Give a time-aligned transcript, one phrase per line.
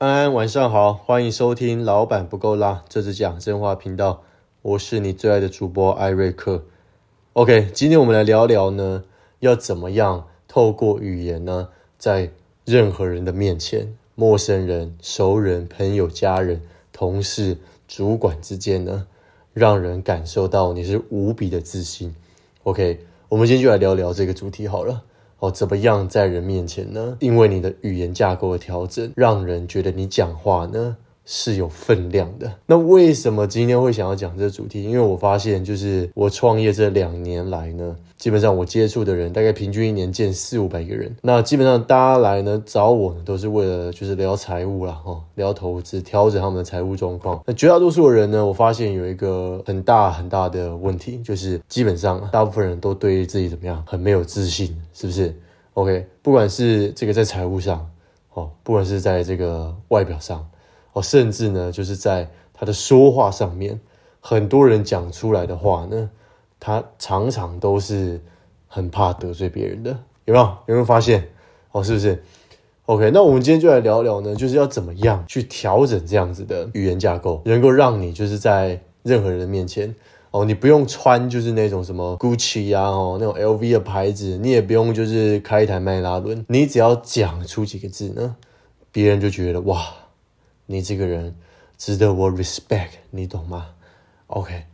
[0.00, 4.22] 安安，晚上好，欢迎收听《老板不够辣》，这是讲真话频道，
[4.62, 6.62] 我是你最爱的主播艾瑞克。
[7.32, 9.02] OK，今天我们来聊聊呢，
[9.40, 12.30] 要怎么样透过语言呢，在
[12.64, 16.62] 任何人的面前，陌生人、熟人、朋友、家人、
[16.92, 17.58] 同事、
[17.88, 19.08] 主管之间呢，
[19.52, 22.14] 让人感受到你是无比的自信。
[22.62, 25.02] OK，我们今天就来聊聊这个主题好了。
[25.40, 27.16] 哦，怎么样在人面前呢？
[27.20, 30.96] 因为你的语言架构的调整，让人觉得你讲话呢
[31.30, 32.50] 是有分量的。
[32.64, 34.82] 那为什么今天会想要讲这个主题？
[34.82, 41.14] 因为我发现，就是我创业这两年来呢，基本上我接触的人大概平均一年见四五百个人。
[41.20, 47.42] 那基本上大家来呢找我呢，都是为了就是聊财务啦，哈，聊投资，调整他们的财务状况。
[47.44, 54.74] 那绝大多数的人呢，我发现有一个很大很大的问题，就是基本上大部分人都对自己怎么样很没有自信。
[54.94, 55.38] 是不是
[55.74, 57.86] ？OK，不管是这个在财务上，
[58.32, 60.44] 哦，不管是在这个外表上，
[61.02, 63.80] 甚至呢，就是在他的说话上面，
[64.20, 66.10] 很多人讲出来的话呢，
[66.58, 68.20] 他常常都是
[68.66, 70.44] 很怕得罪别人的，有没有？
[70.66, 71.28] 有没有发现？
[71.72, 72.22] 哦，是不是
[72.86, 79.94] ？OK，那我们今天就来聊聊呢，就是要怎么样去调整这样子的语言架构，能够让你就是在任何人面前。
[80.30, 88.36] 哦，你不用穿就是那种什么 Gucci 啊，哦，那种 LV 的牌子，你也不用就是开一台迈拉伦，你只要讲出几个字呢，
[88.92, 89.86] 别人就觉得哇，
[90.70, 91.34] 你这个人
[91.78, 93.68] 值得我 respect，你懂吗
[94.26, 94.64] ？OK，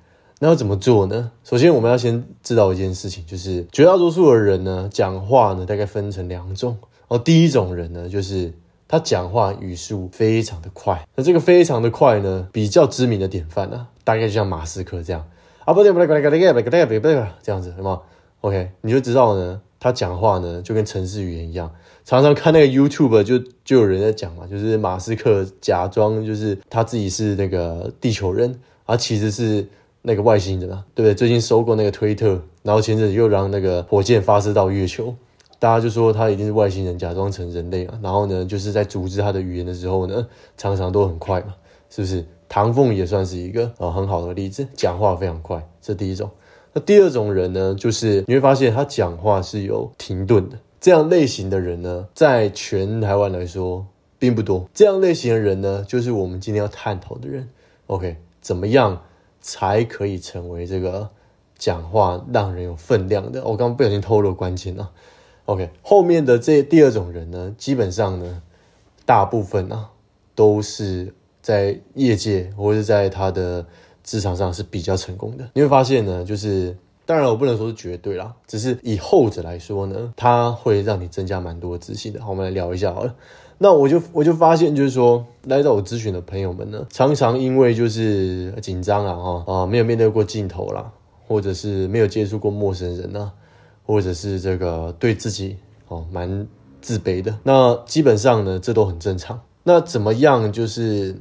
[0.41, 1.31] 那要怎么做呢？
[1.45, 6.77] 首先我们要先知道一件事情，就是绝大多数的人呢，讲话呢大概分成两种。
[7.07, 8.53] 哦，第一种人呢，就是
[8.89, 15.25] 他讲话语速非常的快，那这个非常的快呢，比较知名的典范呢，大概就像马斯克这样。
[15.65, 18.01] 啊不对不对不对不对不对不对不对这样子，好吗
[18.41, 21.71] ？OK，你就知道呢，他讲话呢就跟城市语言一样。
[22.07, 29.69] 常常看那个 YouTube 就就有人在讲嘛，就是马斯克假装就是他自己是那个地球人，而其实是
[30.01, 31.15] 那个外星人啊，对不对？
[31.15, 35.15] 最近收购那个推特，然后前阵子又让那个火箭发射到月球，
[35.59, 37.99] 大家就说他一定是外星人假装成人类啊。
[38.03, 41.55] 然后呢，就是在组织他的语言的时候呢，常常都很快嘛，
[41.91, 42.25] 是不是？
[42.49, 46.31] 唐凤也算是一个呃很好的例子，讲话非常快，这第一种。
[46.75, 50.59] 那第二种人呢，就是你会发现他讲话是有停顿的。
[50.81, 53.87] 这样类型的人呢，在全台湾来说
[54.19, 54.69] 并不多。
[54.75, 57.49] 这样类型的人呢，就是我们今天要探讨的人。
[57.87, 59.03] OK，怎么样
[59.41, 61.09] 才可以成为这个
[61.57, 63.43] 讲话让人有分量的？
[63.45, 64.91] 我刚刚不小心透露关键了。
[65.45, 68.43] OK，后面的这第二种人呢，基本上呢，
[69.07, 69.89] 大部分呢
[70.35, 71.15] 都是。
[71.45, 73.67] 在业界或者是在他的
[74.05, 75.49] 职场上是比较成功的。
[75.55, 76.77] 你会发现呢，就是
[77.07, 82.23] 当然我不能说是绝对啦，只是以后者来说呢，他会让你增加蛮多自信的。
[82.23, 83.15] 好，我们来聊一下好了。
[83.59, 90.93] 那我就我就发现，就是说来到我咨询的朋友们呢，常常因为就是紧张啊，哈啊，没有面对过镜头啦，
[91.27, 93.33] 或者是没有接触过陌生人呐，
[93.87, 95.57] 或者是这个对自己
[95.89, 96.47] 哦蛮
[96.81, 97.39] 自卑的。
[97.43, 99.41] 那基本上呢，这都很正常。
[99.63, 101.17] 那怎么样就是。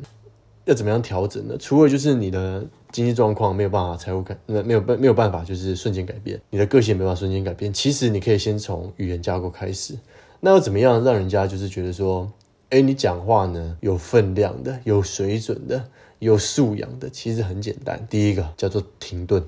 [0.65, 1.57] 要怎么样调整呢？
[1.57, 7.73] 除了就是你的经济状况没有办法财务改，那没有办没有办法就是瞬间改变，你的个性没办法瞬间改变。
[7.73, 9.97] 其实你可以先从语言架构开始。
[10.39, 12.31] 那要怎么样让人家就是觉得说，
[12.69, 15.83] 哎，你讲话呢有分量的、有水准的、
[16.19, 17.09] 有素养的？
[17.09, 19.43] 其实很简单，第一个叫做停顿，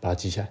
[0.00, 0.48] 把它记起来。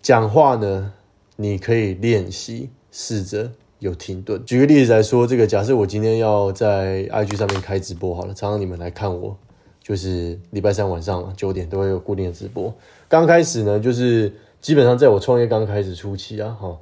[0.00, 0.92] 讲话呢，
[1.34, 3.50] 你可以练习试着。
[3.78, 4.42] 有停顿。
[4.44, 9.36] 举个例子来说，这个假设我今天要在 IG 上面开直播好了，常常你们来看我，
[9.82, 12.74] 就是礼拜三晚上九点都会有固定的直播。
[13.08, 16.76] 刚开始呢，就是基本上在我创业刚开始初期啊，哈，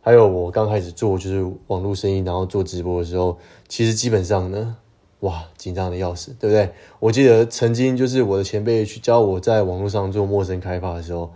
[0.00, 3.38] 还有我刚开始做就是网络生意，然后做直播的时候，
[3.68, 4.76] 其实基本上呢，
[5.20, 6.70] 哇，紧张的要死，对不对？
[6.98, 11.32] 我记得曾经就是我的前辈去教我在网络上做陌生开发的时候，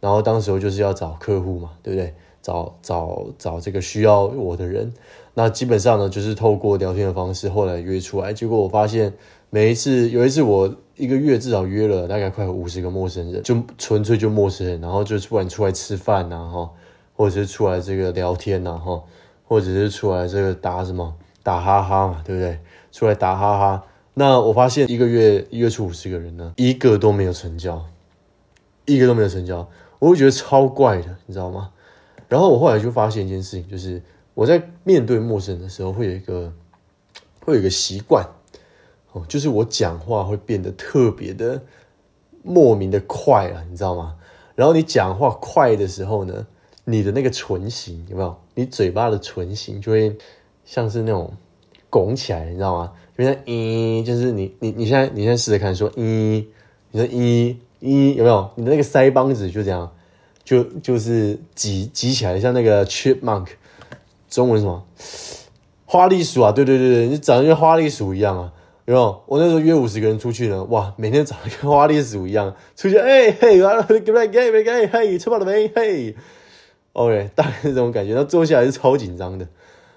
[0.00, 2.14] 然后当时候就是要找客户嘛，对不对？
[2.42, 4.92] 找找找这个需要我的人，
[5.34, 8.32] 那基本上呢就是透过聊天的方式，后来约出来。
[8.32, 9.12] 结果我发现
[9.50, 16.70] 每一次有一次我一个月至少约了大概快五十个陌生人，就纯粹就陌生人，然后就不管出来吃饭呐哈，
[17.16, 19.02] 或者是出来这个聊天呐哈，
[19.46, 22.58] 或者是出来这个打什么打哈哈嘛，对不对？
[22.92, 23.84] 出来打哈哈。
[24.14, 27.84] 那我发现一个月约出五十个人呢，一个都没有成交，
[28.84, 31.70] 一个都没有成交，我会觉得超怪的，你知道吗？
[32.30, 34.00] 然后我后来就发现一件事情，就是
[34.32, 36.50] 我在面对陌生人的时候，会有一个
[37.44, 38.24] 会有一个习惯
[39.12, 41.60] 哦，就是我讲话会变得特别的
[42.42, 44.16] 莫名的快啊，你知道吗？
[44.54, 46.46] 然后你讲话快的时候呢，
[46.84, 48.36] 你的那个唇形有没有？
[48.54, 50.16] 你嘴巴的唇形就会
[50.64, 51.32] 像是那种
[51.88, 52.92] 拱起来，你知道吗？
[53.18, 56.48] 因为一就是你你你现在你现在试着看，说一，
[56.92, 58.50] 你说一一有没有？
[58.54, 59.90] 你的那个腮帮子就这样，
[60.50, 63.46] 就就是挤挤起来，像那个 chipmunk，
[64.28, 64.84] 中文什么
[65.84, 66.50] 花栗鼠啊？
[66.50, 68.52] 对对对对，你长得跟花栗鼠一样啊，
[68.86, 69.22] 有没有？
[69.26, 74.88] 我那时候约五十个人出去呢，哇，每天长得跟花栗鼠一样，出去哎嘿，完了给不给没给？
[74.88, 75.68] 嘿，吃饱了没？
[75.68, 76.16] 嘿
[76.94, 78.14] ，OK，大概是这种感觉。
[78.14, 79.46] 那坐下来是超紧张的。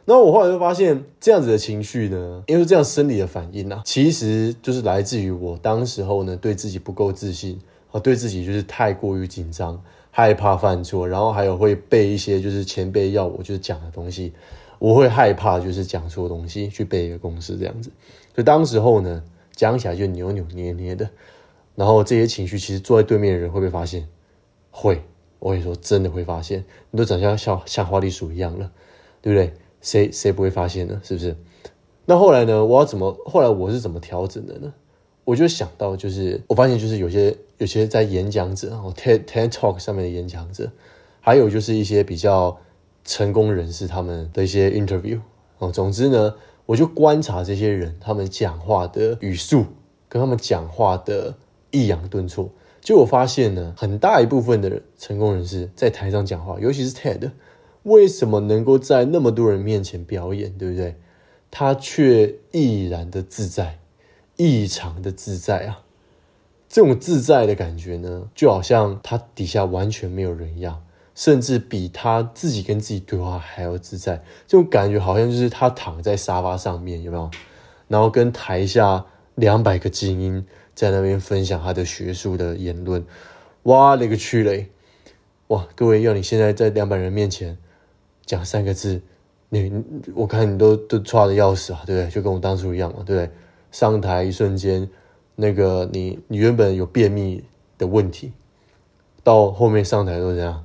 [0.05, 7.59] 那我后来就发现，这样子的情绪呢，因为这样生理的反应啊，其实就是来自于我当时候呢，对自己不够自信，
[7.91, 9.81] 啊，对自己就是太过于紧张，
[10.15, 14.31] 害怕犯错，然后还有会背一些就是前辈要我就是讲的东西，
[14.77, 17.89] 我会害怕就是讲错东西，去背一个公式这样子，
[18.35, 19.23] 所以当时候呢，
[19.55, 21.09] 讲起来就扭扭捏捏的，
[21.73, 24.07] 然后这些情绪其实坐在对面的人会不会发现？
[24.69, 25.01] 会，
[25.39, 28.71] 我跟你说，真的会发现，你都长像像像花栗鼠一样了，
[29.19, 29.51] 对不对？
[29.81, 31.01] 谁谁不会发现呢？
[31.03, 31.35] 是不是？
[32.05, 32.63] 那后来呢？
[32.63, 33.17] 我要怎么？
[33.25, 34.73] 后来我是怎么调整的呢？
[35.25, 40.71] 我就想到，就是我发现，就是有些有些在演讲者哦，TED TED Talk 上面的演讲者，
[41.21, 42.57] 还有就是一些比较
[43.05, 45.19] 成功人士他们的一些 interview
[45.59, 45.71] 哦。
[45.71, 46.35] 总之呢，
[46.65, 49.65] 我就观察这些人他们讲话的语速
[50.09, 51.35] 跟他们讲话的
[51.71, 52.49] 抑扬顿挫，
[52.81, 57.31] 就我发现呢，很大一部分的成功人士在台上讲话，尤其是 TED。
[57.83, 60.95] 为什么能够在那么多人面前表演，对不对？
[61.51, 63.77] 他却毅然的自在，
[64.37, 65.83] 异常的自在啊！
[66.67, 70.83] 这种自在的感觉呢，就好像他底下完全没有人一样，
[71.13, 74.23] 甚至比他自己跟自己对话还要自在。
[74.47, 77.29] 这种感觉好像就是他躺在沙发上面，有没有？
[77.87, 83.05] 然后跟台下两百个精英在那边分享他的学术的言论，
[83.63, 84.69] 哇了个去嘞！
[85.47, 87.57] 哇，各位要你现在在两百人面前。
[88.25, 89.01] 讲三个字，
[89.49, 89.83] 你
[90.15, 92.09] 我看你都都差的要死啊，对不对？
[92.09, 93.29] 就跟我当初一样嘛，对不对？
[93.73, 94.87] 上台一瞬间，
[95.35, 97.43] 那个你你原本有便秘
[97.77, 98.31] 的问题，
[99.23, 100.63] 到后面上台都这样，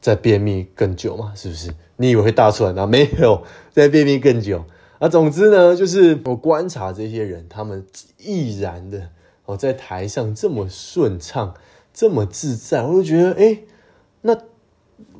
[0.00, 1.72] 再便秘更久嘛，是不是？
[1.96, 2.84] 你以为会大出来吗？
[2.84, 3.42] 没有，
[3.72, 4.64] 再便秘更久
[4.98, 5.08] 啊。
[5.08, 7.86] 总之呢，就是我观察这些人，他们
[8.18, 9.08] 毅然的
[9.46, 11.54] 哦，在台上这么顺畅，
[11.94, 13.60] 这么自在，我就觉得，哎，
[14.20, 14.36] 那。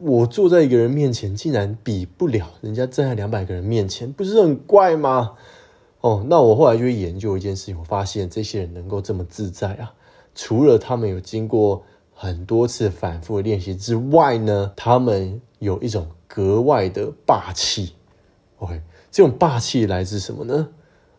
[0.01, 5.35] 我坐在一个人面前，竟然比不了人家站在两百个人面前，不是很怪吗？
[6.09, 9.93] 哦，那我后来就研究一件事情，我发现这些人能够这么自在啊，
[10.35, 11.85] 除了他们有经过
[12.15, 17.93] 很多次反复的练习之外呢，他们有一种格外的霸气。
[18.57, 20.71] OK，这种霸气来自什么呢？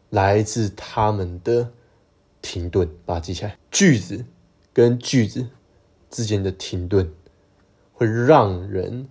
[0.09, 1.69] 来自他们的
[2.41, 4.25] 停顿，把它记起来，句子
[4.73, 5.45] 跟句子
[6.09, 7.13] 之间的停顿。
[7.93, 9.07] 会让人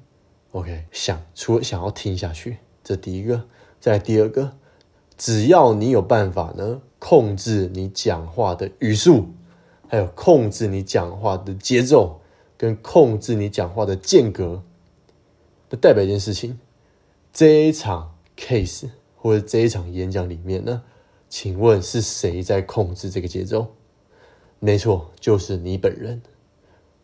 [0.51, 3.45] ，OK，想除了想要听下去，这第一个，
[3.79, 4.57] 再第二个，
[5.19, 9.27] 只要你有办法呢，控制你讲话的语速，
[9.87, 12.21] 还有控制你讲话的节奏，
[12.57, 14.63] 跟控制你讲话的间隔，
[15.69, 16.59] 都代表一件事情，
[17.33, 20.83] 这一场 case 或者这一场演讲里面呢，
[21.29, 23.75] 请问是谁在控制这个节奏？
[24.59, 26.23] 没错，就是你本人，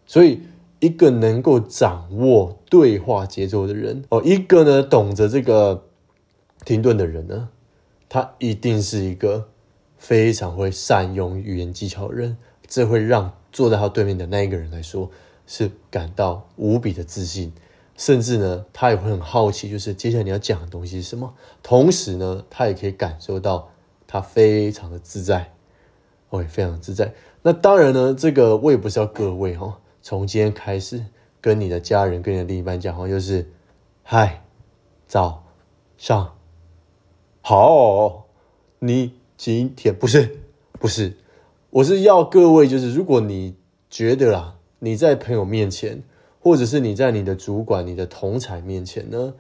[0.07, 0.41] 所以。
[0.81, 5.87] 一个能够掌握对话节奏的人哦，一个呢懂得这个
[6.67, 7.49] 停顿的人呢，
[8.09, 9.49] 他一定是一个
[9.97, 12.37] 非常会善用语言技巧的人。
[12.67, 15.11] 这会让坐在他对面的那一个人来说
[15.47, 17.53] 是感到无比的自信，
[17.95, 21.35] 甚至呢，他也会很好奇，就是接下来你要讲的东西是什么。
[21.63, 23.71] 同时呢，他也可以感受到
[24.07, 25.53] 他非常的自在，
[26.31, 27.13] 哦，非常自在。
[27.43, 29.79] 那当然呢，这个我也不是要各位哈。
[30.01, 31.05] 从今天开始，
[31.43, 33.51] 跟你的家人、跟你的另一半讲话，就是
[34.03, 34.43] 嗨，
[35.07, 35.45] 早
[35.99, 36.35] 上
[37.47, 38.25] 好。
[38.79, 40.39] 你今天不是
[40.81, 41.19] 不是，
[41.69, 43.55] 我是要各位，就是如果你
[43.91, 46.03] 觉得啦，你在朋友面前，
[46.41, 49.35] 或者是你在你的主管、你的同才面前呢，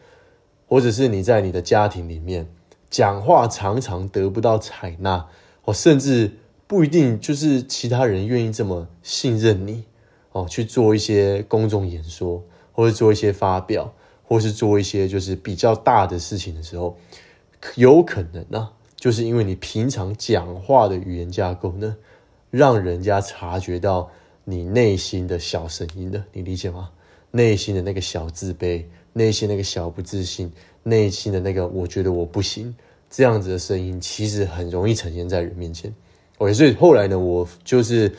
[0.68, 2.46] 或者是你在你的家庭里面
[2.90, 5.26] 讲话，常常得不到采纳，
[5.64, 6.30] 哦，甚至
[6.66, 9.84] 不一定就是其他人愿意这么信任你。
[10.32, 12.42] 哦，去做一些公众演说，
[12.72, 13.94] 或者做一些发表，
[14.24, 16.98] 或是做一些就是比较大的事情的时候，
[17.76, 21.96] 有可能呢，就是因为你平常讲话的语言架构呢，
[22.50, 24.10] 让人家察觉到
[24.44, 26.90] 你内心的小声音的，你理解吗？
[27.30, 30.52] 内心的那个小自卑，内心那个小不自信，
[30.82, 32.74] 内心的那个我觉得我不行
[33.10, 35.94] 这样子的声音，其实很容易呈现在人面前。
[36.38, 38.12] OK，所以后来呢，我就是。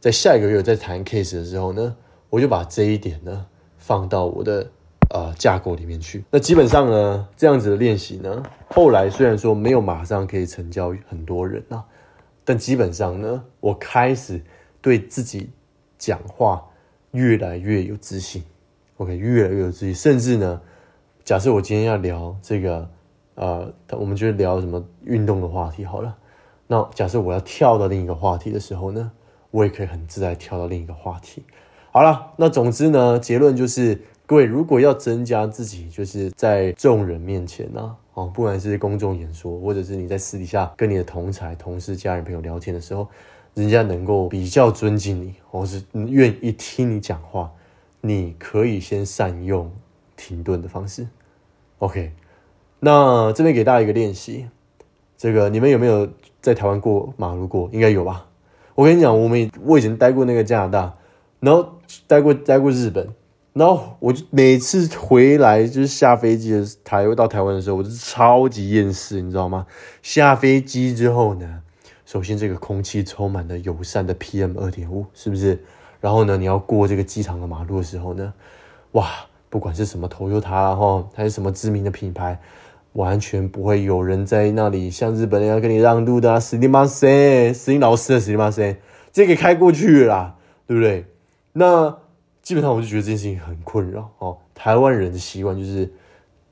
[0.00, 1.96] 在下一个月在谈 case 的时候呢，
[2.30, 3.44] 我就把这一点呢
[3.78, 4.70] 放到我的
[5.10, 6.24] 呃架构里面去。
[6.30, 11.84] 那基本上呢，这样子的练习呢，后来虽然说没有马上可以成交很多人啊，
[12.44, 14.42] 但基本上呢，我开始
[14.80, 15.50] 对自己
[15.98, 16.64] 讲话
[17.12, 18.42] 越来越有自信。
[18.98, 20.60] OK，越来越有自信，甚至呢，
[21.24, 22.90] 假设我今天要聊这个，
[23.34, 26.16] 呃，我们就聊什么运动的话题好了。
[26.66, 29.10] 那假设我要跳到另一个话题的时候呢，
[29.50, 31.44] 我也可以很自在跳到另一个话题。
[31.90, 43.08] 好了，那总之呢，结论就是，各位如果要增加自己，就是在众人面前呢，哦，不管是公众演说，或者是你在私底下跟你的同才、同事、家人、朋友聊天的时候，
[43.54, 47.50] 人家能够比较尊敬你，或是愿意听你讲话。
[48.00, 49.68] 你可以先善用
[50.16, 51.08] 停顿的方式
[51.78, 52.12] ，OK。
[52.78, 54.46] 那这边给大家一个练习，
[55.16, 56.08] 这个你们有没有
[56.40, 57.68] 在台湾过马路过？
[57.72, 58.26] 应该有吧。
[58.76, 60.94] 我跟你讲，我们我以前待过那个加拿大，
[61.40, 63.08] 然后待过待过日本，
[63.52, 69.66] 然后我就每次回来就是下飞机的台到台湾的时候，我就超级厌世，你知道吗？
[70.02, 71.62] 下飞机之后呢，
[72.04, 75.62] 首先这个空气充满了友善的 PM 二点五，是不是？
[76.00, 78.32] 然后呢，你要过这个机场的马路的时候呢，
[78.92, 79.08] 哇，
[79.48, 82.40] 不管是什么头油塔哈，还是什么知名的品牌，
[82.92, 88.72] 完全不会有人在那里像日本人要跟你让路的啊，死你妈塞，死你老师的死你妈塞，
[89.12, 91.04] 直接给开过去了，对不对？
[91.58, 91.98] 那
[92.40, 94.38] 基本上我就觉得这件事情很困扰哦。
[94.54, 95.92] 台湾人的习惯就是，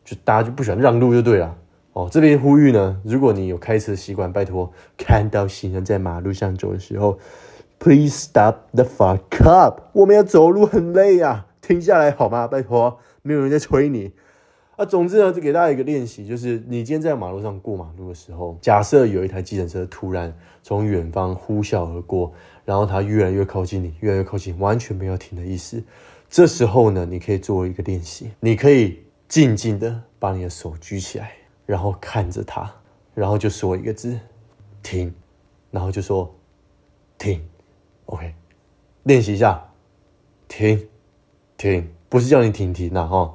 [0.04, 1.56] 就大家就不喜欢让路就对了
[1.92, 2.08] 哦。
[2.10, 7.18] 这边呼吁呢，如果你有开车习惯，拜托看到行人在马路上走的时候。
[7.78, 9.82] Please stop the fuck up！
[9.92, 12.48] 我们要走路很累呀，停下来好吗？
[12.48, 14.12] 拜托，没有人在催你。
[14.76, 22.30] 啊，总之呢，就给大家一个练习，就是你今天在马路上过马路的时候，假设有一台计程车突然从远方呼啸而过，
[22.62, 25.82] 然后它越来越靠近你，越来越靠近，完全没有停的意思。
[26.28, 31.32] 这时候呢，你可以做一个练习，你可以静静的把你的手举起来，
[31.64, 32.70] 然后看着它，
[33.14, 34.20] 然后就说一个字：
[34.82, 35.14] 停，
[35.70, 36.30] 然后就说
[37.16, 37.40] 停。
[38.04, 38.34] OK，
[39.04, 39.72] 练习一下，
[40.46, 40.86] 停，
[41.56, 43.34] 停，不是叫你停停呐哈，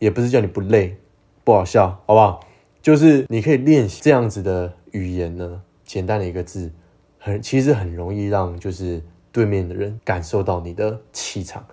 [0.00, 0.96] 也不是叫你不累，
[1.44, 2.40] 不好笑，好不好？
[2.82, 6.72] 就是你可以练习这样子的语言呢，简单的一个字，
[7.18, 11.64] 很其实很容易让就是对面的人感受到你的气场，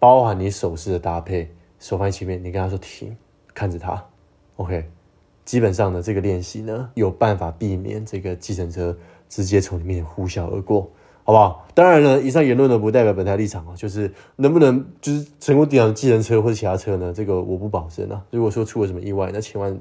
[0.00, 3.16] 包含你手势的搭配，手放前面，你跟他说停，
[3.54, 4.04] 看着他
[4.56, 4.84] ，OK，
[5.44, 10.90] 基本上呢，这个练习呢，有办法避免这个计程车直接从你面呼啸而过。
[11.28, 11.66] 好不好？
[11.74, 17.12] 当然了，以上言论呢不代表本台立场啊，就是能不能就是成功抵挡计程车或者其他车呢？
[17.14, 18.22] 这个我不保证啊。
[18.30, 19.78] 如果说出了什么意外，那千万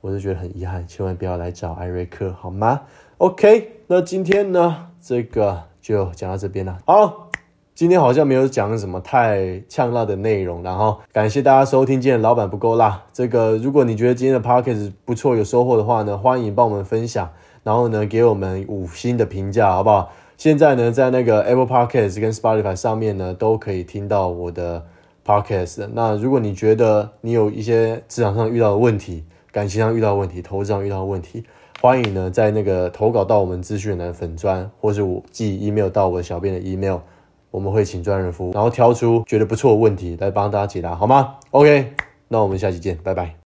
[0.00, 2.80] 我是觉得很遗憾，千万不要来找艾瑞克，好吗
[3.18, 6.76] ？OK，那今天呢，这个就讲到这边了。
[6.86, 7.30] 好，
[7.72, 12.00] 今天好像没有讲什么太呛辣的内容，然后感谢大家收听。
[12.00, 17.30] 今天老板不够辣，这个如果你觉得今天的 podcast 不错，有收获的话呢，欢迎帮我们分享，
[17.62, 20.10] 然后呢给我们五星的评价，好不好？
[20.36, 24.84] 现在呢，在那个 Apple Podcast 跟 Spotify 上面呢，都可以听到我的
[25.24, 25.88] Podcast。
[25.92, 31.44] 那如果你觉得你有一些职场上遇到的问题、感情上遇到问题、投资上遇到的问题，
[31.80, 36.98] 欢迎呢在那个投稿到我们资讯栏粉砖，或是我寄 email 到我的小编的 email，
[37.50, 41.92] 我们会请专人服务，然后挑出觉得不错的问题来帮大家解答，好吗？OK，
[42.28, 43.43] 那我们下期见，拜拜。